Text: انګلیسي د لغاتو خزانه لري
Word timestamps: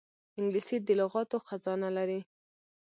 انګلیسي 0.39 0.77
د 0.87 0.89
لغاتو 1.01 1.37
خزانه 1.47 1.89
لري 1.97 2.19